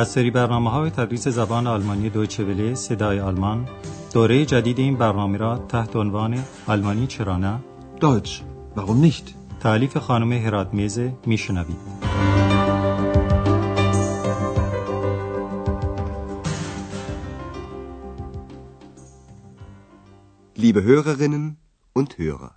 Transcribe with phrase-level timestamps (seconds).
[0.00, 3.68] از سری برنامه های تدریس زبان آلمانی دویچه وله صدای آلمان.
[4.12, 7.60] دوره جدید این برنامه را تحت عنوان آلمانی چرا نه؟
[8.00, 8.30] Deutsch,
[8.76, 9.34] warum nicht?
[9.60, 11.76] تعلیف خانم هرات میزه میشنوید.
[20.56, 21.56] Liebe Hörerinnen
[21.98, 22.50] und Hörer,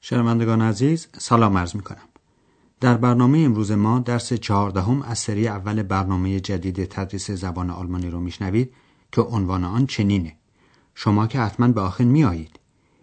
[0.00, 2.09] شنوندگان عزیز سلام عرض می کنم.
[2.80, 8.20] در برنامه امروز ما درس چهاردهم از سری اول برنامه جدید تدریس زبان آلمانی رو
[8.20, 8.72] میشنوید
[9.12, 10.36] که عنوان آن چنینه.
[10.94, 12.60] شما که حتما به آخن می آیید.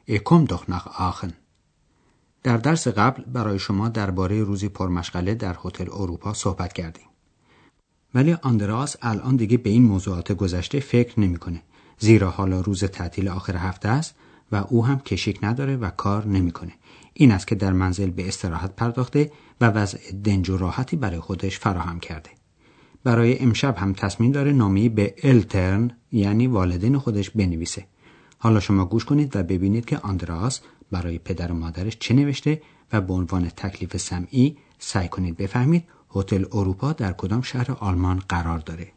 [0.07, 1.33] اکم doch nach آخن.
[2.43, 7.07] در درس قبل برای شما درباره روزی پرمشغله در هتل اروپا صحبت کردیم.
[8.13, 11.61] ولی آندراس الان دیگه به این موضوعات گذشته فکر نمی‌کنه
[11.99, 14.15] زیرا حالا روز تعطیل آخر هفته است
[14.51, 16.71] و او هم کشیک نداره و کار نمی‌کنه.
[17.13, 21.59] این است که در منزل به استراحت پرداخته و وضع دنج و راحتی برای خودش
[21.59, 22.29] فراهم کرده.
[23.03, 27.85] برای امشب هم تصمیم داره نامی به الترن یعنی والدین خودش بنویسه.
[28.37, 32.61] حالا شما گوش کنید و ببینید که آندراس برای پدر و مادرش چه نوشته
[32.93, 35.83] و به عنوان تکلیف سمعی سعی کنید بفهمید
[36.15, 38.96] هتل اروپا در کدام شهر آلمان قرار داره.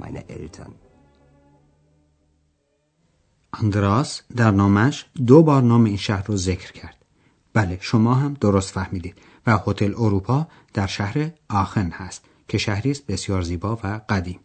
[0.00, 0.72] Meine Eltern.
[3.52, 6.96] آندراس در نامش دو بار نام این شهر رو ذکر کرد.
[7.52, 13.06] بله شما هم درست فهمیدید و هتل اروپا در شهر آخن هست که شهری است
[13.06, 14.40] بسیار زیبا و قدیم.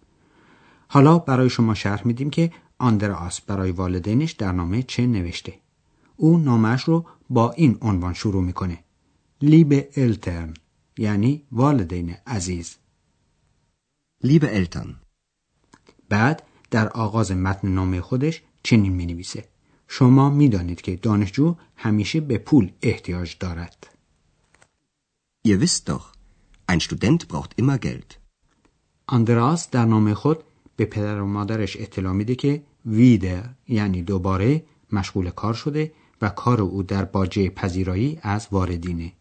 [0.87, 5.53] حالا برای شما شرح میدیم که آندراس برای والدینش در نامه چه نوشته.
[6.15, 8.83] او نامش رو با این عنوان شروع می‌کنه.
[9.41, 10.53] لیب الترن
[10.97, 12.75] یعنی والدین عزیز.
[14.23, 15.06] Liebe Eltern,
[16.09, 19.45] بعد در آغاز متن نامه خودش چنین می نویسه.
[19.87, 23.87] شما می دانید که دانشجو همیشه به پول احتیاج دارد.
[25.47, 26.13] ihr wisst doch,
[26.67, 28.17] ein Student braucht immer Geld.
[29.07, 30.43] آندراس در نامه خود
[30.75, 35.91] به پدر و مادرش اطلاع میده که ویدر یعنی دوباره مشغول کار شده
[36.21, 39.13] و کار او در باجه پذیرایی از واردینه.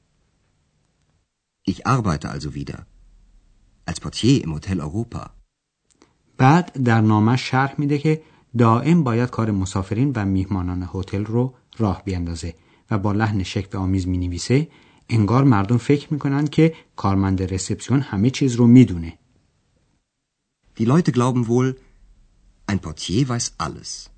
[1.69, 2.87] Ich arbeite also wieder.
[3.87, 5.36] Als Portier im Hotel Europa.
[6.39, 8.23] بعد در نامه شرح میده که
[8.59, 12.55] دائم باید کار مسافرین و میهمانان هتل رو راه بیندازه
[12.91, 14.69] و با لحن شک آمیز می نویسه
[15.09, 19.19] انگار مردم فکر می‌کنن که کارمند رسپسیون همه چیز رو می‌دونه.
[20.79, 21.69] Die Leute glauben wohl,
[22.73, 24.09] ein Portier weiß alles.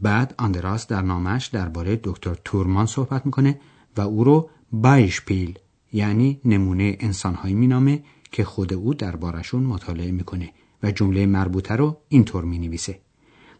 [0.00, 3.60] بعد آندراس در نامش درباره دکتر تورمان صحبت می‌کنه
[3.96, 5.58] و او رو بایشپیل
[5.92, 8.02] یعنی نمونه انسانهایی مینامه
[8.32, 10.52] که خود او دربارشون مطالعه می‌کنه
[10.82, 13.00] و جمله مربوطه رو اینطور می‌نویسه.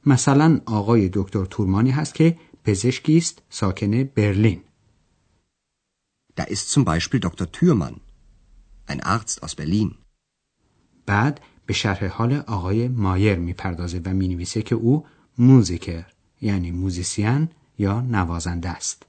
[0.07, 4.61] مثلا آقای دکتر تورمانی هست که پزشکی است ساکن برلین.
[6.41, 7.47] Da ist zum Beispiel Dr.
[7.57, 7.97] Thürmann,
[8.87, 9.95] ein Arzt aus Berlin.
[11.07, 15.07] بعد به شرح حال آقای مایر می‌پردازه و می‌نویسه که او
[15.39, 16.07] موزیکر
[16.41, 19.07] یعنی موزیسین یا نوازنده است.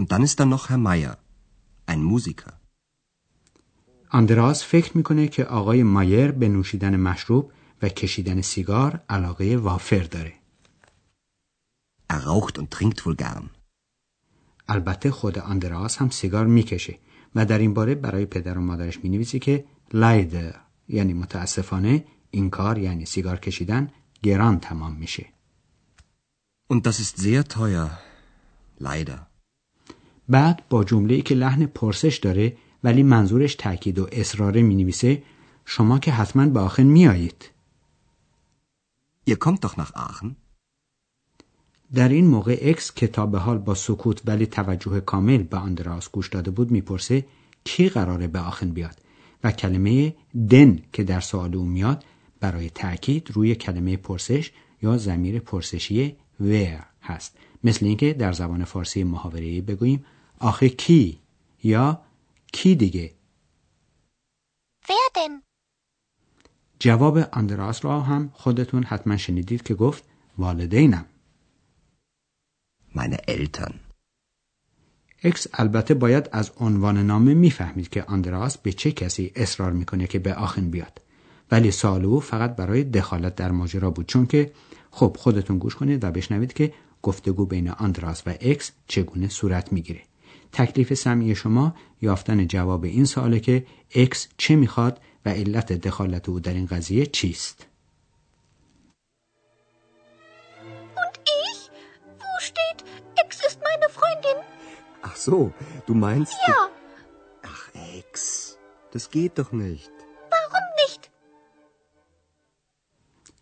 [0.00, 1.16] Und dann ist da noch Herr Meier,
[1.86, 2.65] ein Musiker.
[4.10, 10.32] آندراس فکر می‌کنه که آقای مایر به نوشیدن مشروب و کشیدن سیگار علاقه وافر داره.
[12.12, 13.44] Er raucht und trinkt wohl gern.
[14.68, 16.98] البته خود آندراس هم سیگار می‌کشه
[17.34, 20.54] و در این باره برای پدر و مادرش می‌نویسه که لایدر
[20.88, 23.90] یعنی متاسفانه این کار یعنی سیگار کشیدن
[24.22, 25.26] گران تمام میشه.
[26.72, 27.90] Und das ist sehr teuer.
[28.80, 29.18] Leider.
[30.28, 35.22] بعد با جمله که لحن پرسش داره ولی منظورش تاکید و اصراره می نویسه
[35.64, 37.50] شما که حتما به آخر می آیید.
[39.30, 40.36] Ihr kommt doch nach Aachen.
[41.94, 46.10] در این موقع اکس که تا به حال با سکوت ولی توجه کامل به آندراس
[46.10, 47.26] گوش داده بود می‌پرسه
[47.64, 49.00] کی قراره به آخن بیاد
[49.44, 50.14] و کلمه
[50.50, 52.04] دن که در سوال او میاد
[52.40, 54.52] برای تأکید روی کلمه پرسش
[54.82, 60.04] یا زمیر پرسشی ویر هست مثل اینکه در زبان فارسی محاوره‌ای بگوییم
[60.38, 61.18] آخه کی
[61.62, 62.00] یا
[62.52, 63.14] کی دیگه؟
[64.84, 65.40] Wer
[66.78, 70.04] جواب آندراس را هم خودتون حتما شنیدید که گفت
[70.38, 71.04] والدینم.
[72.94, 73.74] Meine Eltern.
[75.22, 80.18] اکس البته باید از عنوان نامه می‌فهمید که آندراس به چه کسی اصرار می‌کنه که
[80.18, 81.00] به آخن بیاد.
[81.50, 84.52] ولی سال او فقط برای دخالت در ماجرا بود چون که
[84.90, 90.02] خب خودتون گوش کنید و بشنوید که گفتگو بین آندراس و اکس چگونه صورت می‌گیره.
[90.52, 96.40] تکلیف سمعی شما یافتن جواب این سواله که اکس چه می‌خواد و علت دخالت او
[96.40, 97.66] در این قضیه چیست
[101.02, 101.60] Und ich?
[102.22, 102.78] Wo steht,
[103.22, 104.38] Ex ist meine Freundin?
[105.08, 105.38] Ach so,
[105.86, 106.34] du meinst...
[106.48, 106.60] Ja,
[107.52, 107.62] Ach,
[107.98, 108.12] Ex.
[108.92, 109.92] Das geht doch nicht.
[110.34, 111.10] warum nicht?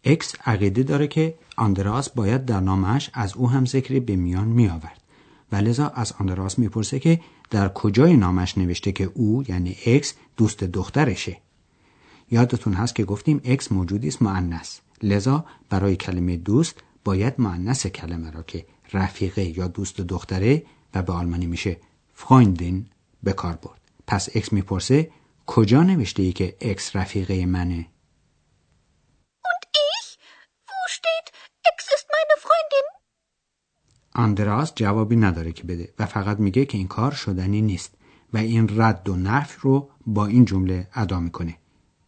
[0.05, 4.69] اکس عقیده داره که آندراس باید در نامه‌ش از او هم ذکری به میان می
[4.69, 5.04] آورد
[5.55, 7.21] و لذا از آندراس می‌پرسه که
[7.51, 11.41] در کجای نامه‌ش نوشته که او یعنی اکس دوست دخترشه.
[12.31, 18.31] یادتون هست که گفتیم اکس موجودی است مؤنث لذا برای کلمه دوست باید مؤنث کلمه
[18.31, 20.63] را که رفیقه یا دوست دختره
[20.95, 21.77] و به آلمانی میشه
[22.15, 22.87] Freundin
[23.23, 23.81] به کار برد.
[24.07, 25.11] پس اکس می‌پرسه
[25.47, 27.87] کجا نوشته ای که اکس رفیقه منه
[29.51, 30.07] Und ich?
[30.71, 31.27] Wo steht,
[31.71, 32.87] Ex ist meine Freundin?
[34.15, 37.95] آندراس جوابی نداره که بده و فقط میگه که این کار شدنی نیست
[38.33, 41.59] و این رد و نفی رو با این جمله ادا می‌کنه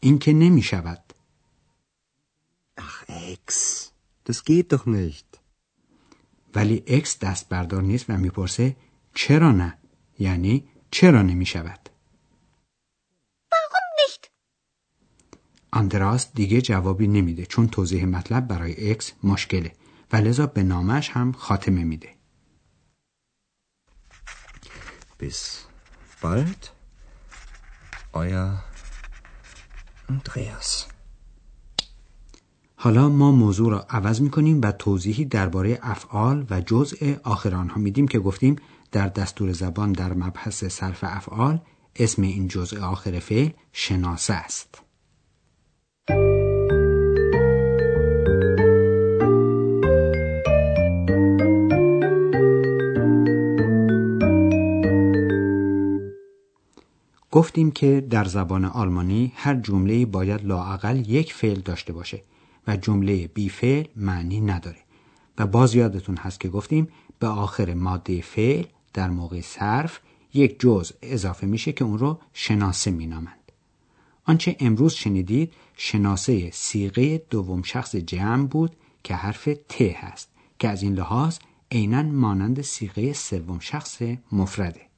[0.00, 1.02] این که نمی‌شود
[2.78, 3.46] Ach, Ex.
[4.26, 5.38] Das geht doch nicht.
[6.54, 8.76] ولی اکس دست بردار نیست و می‌پرسه
[9.14, 9.78] چرا نه
[10.18, 11.80] یعنی چرا نمی‌شود
[13.52, 14.28] Warum nicht?
[15.72, 19.72] آندراس دیگه جوابی نمیده چون توضیح مطلب برای اکس مشکله
[20.12, 22.16] و لذا به نامش هم خاتمه میده
[25.20, 25.66] Bis
[26.22, 26.62] bald.
[28.14, 28.48] Euer
[30.10, 30.86] Andreas.
[32.76, 38.08] حالا ما موضوع را عوض می‌کنیم و توضیحی درباره افعال و جزء آخر آنها میدیم
[38.08, 38.56] که گفتیم
[38.92, 41.60] در دستور زبان در مبحث صرف افعال
[41.96, 44.82] اسم این جزء آخر فعل شناسه است
[57.36, 62.22] گفتیم که در زبان آلمانی هر جمله باید لاعقل یک فعل داشته باشه
[62.66, 64.78] و جمله بی فعل معنی نداره.
[65.38, 66.88] و باز یادتون هست که گفتیم
[67.18, 70.00] به آخر ماده فعل در موقع صرف
[70.34, 73.52] یک جزء اضافه میشه که اون رو شناسه مینامند.
[74.24, 80.28] آنچه امروز شنیدید شناسه سیغه دوم شخص جمع بود که حرف ت هست
[80.58, 81.38] که از این لحاظ
[81.70, 84.02] عینا مانند سیغه سوم شخص
[84.32, 84.95] مفرده.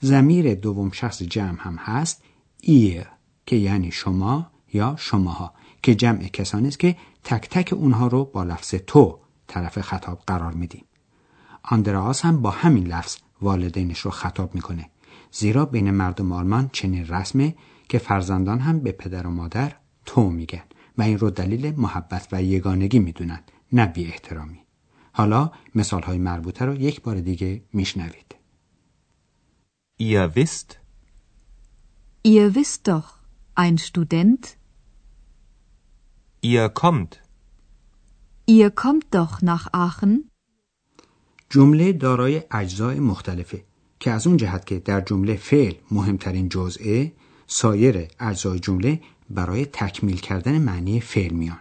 [0.00, 2.22] زمیر دوم شخص جمع هم هست
[2.60, 3.06] ایر
[3.46, 8.44] که یعنی شما یا شماها که جمع کسانی است که تک تک اونها رو با
[8.44, 10.84] لفظ تو طرف خطاب قرار میدیم.
[11.62, 14.90] آندراس هم با همین لفظ والدینش رو خطاب می‌کنه
[15.32, 17.54] زیرا بین مردم آلمان چنین رسمه
[17.88, 19.72] که فرزندان هم به پدر و مادر
[20.06, 20.62] تو میگن
[20.98, 23.40] و این رو دلیل محبت و یگانگی می‌دونن
[23.72, 24.58] نه بی احترامی
[25.12, 28.27] حالا مثال های مربوطه رو یک بار دیگه میشنوید.
[30.00, 30.78] Ihr wisst,
[32.22, 33.08] Ihr wisst doch,
[33.56, 34.56] ein Student,
[36.40, 37.20] ihr kommt,
[38.46, 40.24] ihr kommt doch nach Aachen,
[41.50, 43.64] جمله دارای اجزای مختلفه
[44.00, 47.12] که از اون جهت که در جمله فعل مهمترین جزئه
[47.46, 49.00] سایر اجزای جمله
[49.30, 51.60] برای تکمیل کردن معنی فعل میان.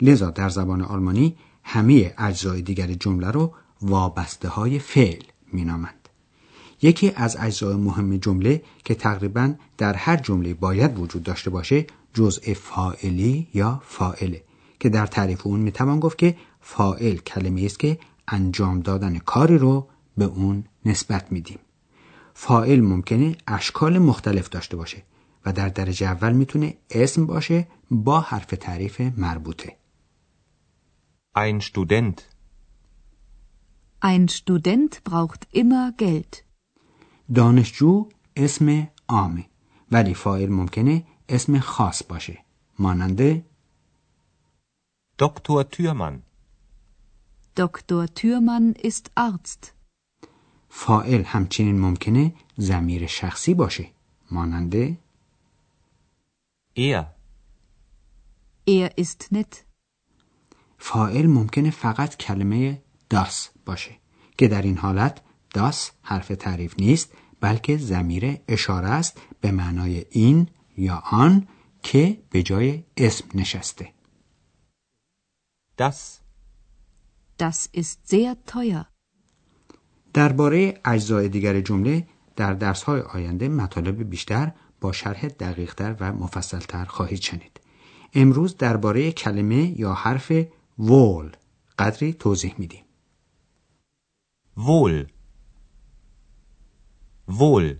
[0.00, 5.97] لذا در زبان آلمانی همه اجزای دیگر جمله رو وابسته های فعل مینامند.
[6.82, 12.54] یکی از اجزای مهم جمله که تقریبا در هر جمله باید وجود داشته باشه جزء
[12.54, 14.44] فاعلی یا فاعله
[14.80, 19.88] که در تعریف اون می‌توان گفت که فاعل کلمه است که انجام دادن کاری رو
[20.16, 21.58] به اون نسبت میدیم.
[22.34, 25.02] فاعل ممکنه اشکال مختلف داشته باشه
[25.46, 29.76] و در درجه اول می‌تونه اسم باشه با حرف تعریف مربوطه.
[31.36, 32.18] Ein Student,
[34.00, 36.47] ein Student braucht immer Geld.
[37.34, 39.44] دانشجو اسم عامه
[39.92, 42.38] ولی فاعل ممکنه اسم خاص باشه
[42.78, 43.44] مانند
[45.18, 45.64] Dr.
[45.74, 46.22] Thürmann.
[47.56, 48.06] Dr.
[48.14, 49.72] Thürmann ist Arzt.
[50.68, 53.86] فائل همچنین ممکنه زمیر شخصی باشه
[54.30, 54.98] ماننده
[56.76, 57.04] Er.
[58.66, 59.64] Er ist nett.
[60.78, 63.96] فائل ممکنه فقط کلمه داس باشه
[64.38, 65.20] که در این حالت
[65.54, 71.48] داس حرف تعریف نیست بلکه زمیر اشاره است به معنای این یا آن
[71.82, 73.88] که به جای اسم نشسته
[75.78, 76.20] Das.
[77.38, 78.86] Das ist sehr teuer.
[80.14, 87.20] درباره اجزای دیگر جمله در درسهای آینده مطالب بیشتر با شرح دقیقتر و مفصلتر خواهید
[87.20, 87.60] شنید.
[88.14, 90.32] امروز درباره کلمه یا حرف
[90.78, 91.30] وول
[91.78, 92.84] قدری توضیح میدیم.
[94.56, 95.17] Wohl.
[97.28, 97.76] Wohl.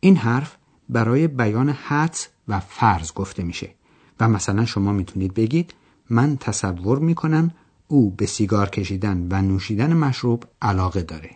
[0.00, 0.56] این حرف
[0.88, 3.74] برای بیان حدس و فرض گفته میشه
[4.20, 5.74] و مثلا شما می‌تونید بگید
[6.10, 7.50] من تصور می‌کنم
[7.88, 11.30] او به سیگار کشیدن و نوشیدن مشروب علاقه داره.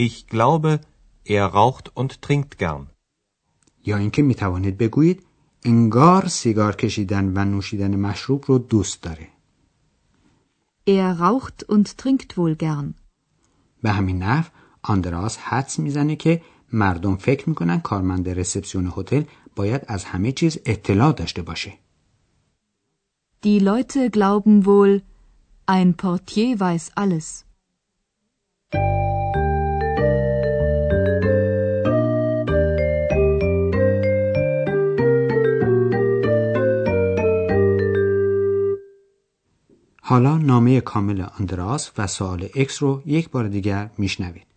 [0.00, 0.80] Ich glaube,
[1.26, 2.86] er raucht und trinkt gern.
[3.84, 5.22] یا اینکه می توانید بگویید
[5.64, 9.28] انگار سیگار کشیدن و نوشیدن مشروب رو دوست داره.
[10.86, 12.94] Er raucht und trinkt wohl gern.
[13.82, 14.50] به همین نحو
[14.82, 16.40] آندراس حدس می‌زنه که
[16.72, 19.22] مردم فکر می‌کنن کارمند رسپسیون هتل
[19.56, 21.72] باید از همه چیز اطلاع داشته باشه.
[23.44, 25.00] Die Leute glauben wohl,
[25.76, 27.44] ein Portier weiß alles.
[40.02, 44.47] حالا نامه کامل آندراس و سوال اکس رو یک بار دیگر میشنوید.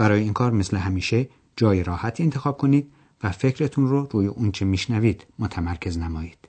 [0.00, 2.92] برای این کار مثل همیشه جای راحتی انتخاب کنید
[3.22, 6.48] و فکرتون رو روی اونچه میشنوید متمرکز نمایید.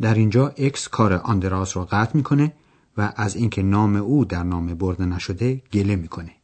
[0.00, 2.52] در اینجا اکس کار آندراس رو قطع می‌کنه
[2.96, 6.34] و از اینکه نام او در نامه برده نشده گله می‌کنه.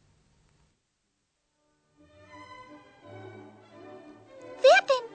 [4.63, 5.05] Wer denn?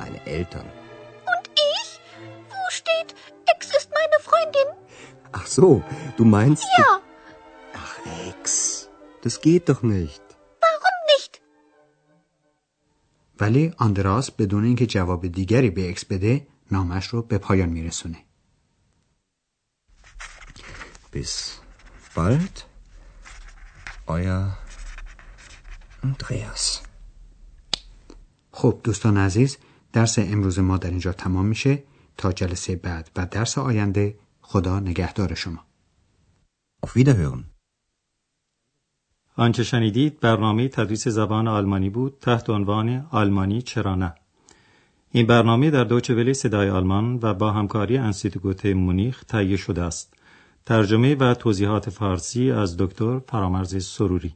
[0.00, 0.68] Meine Eltern.
[1.32, 1.90] Und ich?
[2.52, 3.08] Wo steht,
[3.52, 4.68] Ex ist meine Freundin?
[5.38, 5.68] Ach so,
[6.16, 6.64] du meinst...
[6.78, 6.92] Ja,
[7.82, 7.94] Ach,
[8.30, 8.44] Ex.
[9.24, 10.24] Das geht doch nicht.
[10.64, 11.40] warum nicht?
[13.40, 18.18] ولی آندراس بدون اینکه جواب دیگری به اکس بده نامش رو به پایان میرسونه.
[21.12, 21.60] Bis
[22.16, 22.56] bald.
[24.08, 24.44] Euer
[26.04, 26.80] Andreas.
[28.50, 29.56] خب دوستان عزیز
[29.92, 31.82] درس امروز ما در اینجا تمام میشه
[32.16, 35.66] تا جلسه بعد و درس آینده خدا نگهدار شما.
[36.86, 37.44] Auf Wiederhören.
[39.38, 44.14] آنچه شنیدید برنامه تدریس زبان آلمانی بود تحت عنوان آلمانی چرا نه
[45.12, 50.14] این برنامه در دوچه ولی صدای آلمان و با همکاری انستیتوت مونیخ تهیه شده است.
[50.66, 54.34] ترجمه و توضیحات فارسی از دکتر فرامرز سروری.